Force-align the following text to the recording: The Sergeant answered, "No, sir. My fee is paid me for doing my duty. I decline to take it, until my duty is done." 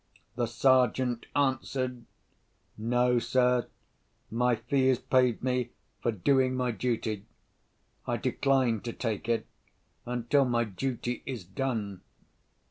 The 0.35 0.47
Sergeant 0.47 1.27
answered, 1.35 2.05
"No, 2.75 3.19
sir. 3.19 3.67
My 4.31 4.55
fee 4.55 4.87
is 4.87 4.97
paid 4.97 5.43
me 5.43 5.69
for 6.01 6.11
doing 6.11 6.55
my 6.55 6.71
duty. 6.71 7.27
I 8.07 8.17
decline 8.17 8.81
to 8.81 8.93
take 8.93 9.29
it, 9.29 9.45
until 10.07 10.45
my 10.45 10.63
duty 10.63 11.21
is 11.27 11.43
done." 11.45 12.01